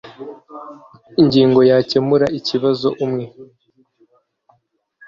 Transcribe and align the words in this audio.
Ingingo 1.21 1.59
ya 1.69 1.77
gukemura 1.81 2.25
ikibazo 2.39 2.87
umwe 3.05 3.25